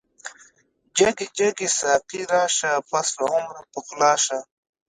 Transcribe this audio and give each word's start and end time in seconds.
جګی 0.97 1.27
جګی 1.37 1.67
ساقی 1.79 2.21
راشه، 2.31 2.71
پس 2.89 3.07
له 3.19 3.25
عمره 3.35 3.53
راپخلا 3.63 4.13
شه 4.23 4.39